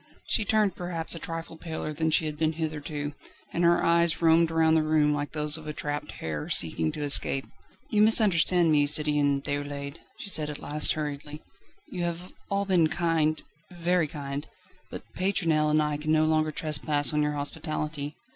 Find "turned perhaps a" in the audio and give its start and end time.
0.45-1.19